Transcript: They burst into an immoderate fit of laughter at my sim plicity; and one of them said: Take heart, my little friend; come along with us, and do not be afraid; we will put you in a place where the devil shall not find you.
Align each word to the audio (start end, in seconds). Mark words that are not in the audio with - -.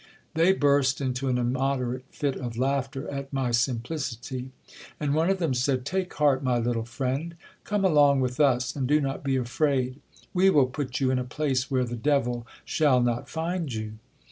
They 0.33 0.51
burst 0.51 0.99
into 0.99 1.27
an 1.27 1.37
immoderate 1.37 2.05
fit 2.09 2.35
of 2.35 2.57
laughter 2.57 3.07
at 3.11 3.31
my 3.31 3.51
sim 3.51 3.81
plicity; 3.81 4.49
and 4.99 5.13
one 5.13 5.29
of 5.29 5.37
them 5.37 5.53
said: 5.53 5.85
Take 5.85 6.11
heart, 6.15 6.43
my 6.43 6.57
little 6.57 6.85
friend; 6.85 7.35
come 7.63 7.85
along 7.85 8.19
with 8.19 8.39
us, 8.39 8.75
and 8.75 8.87
do 8.87 8.99
not 8.99 9.23
be 9.23 9.35
afraid; 9.35 9.99
we 10.33 10.49
will 10.49 10.65
put 10.65 10.99
you 11.01 11.11
in 11.11 11.19
a 11.19 11.23
place 11.23 11.69
where 11.69 11.85
the 11.85 11.95
devil 11.95 12.47
shall 12.65 12.99
not 12.99 13.29
find 13.29 13.71
you. 13.71 13.99